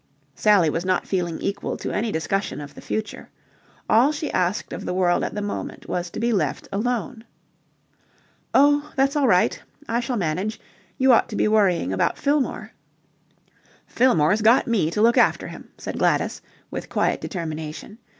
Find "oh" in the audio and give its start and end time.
8.51-8.91